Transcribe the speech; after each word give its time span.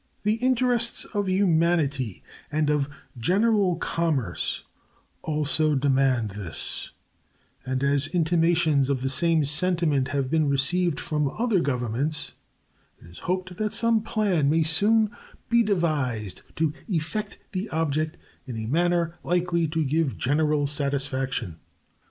The 0.23 0.37
interests 0.37 1.05
of 1.13 1.29
humanity 1.29 2.23
and 2.51 2.71
of 2.71 2.89
general 3.19 3.75
commerce 3.75 4.63
also 5.21 5.75
demand 5.75 6.29
this; 6.31 6.89
and 7.67 7.83
as 7.83 8.07
intimations 8.07 8.89
of 8.89 9.01
the 9.03 9.09
same 9.09 9.45
sentiment 9.45 10.07
have 10.07 10.27
been 10.31 10.49
received 10.49 10.99
from 10.99 11.29
other 11.29 11.59
governments, 11.59 12.31
it 12.99 13.05
is 13.11 13.19
hoped 13.19 13.57
that 13.57 13.73
some 13.73 14.01
plan 14.01 14.49
may 14.49 14.63
soon 14.63 15.11
be 15.49 15.61
devised 15.61 16.41
to 16.55 16.73
effect 16.87 17.37
the 17.51 17.69
object 17.69 18.17
in 18.47 18.57
a 18.57 18.65
manner 18.67 19.19
likely 19.23 19.67
to 19.67 19.83
give 19.85 20.17
general 20.17 20.65
satisfaction. 20.65 21.59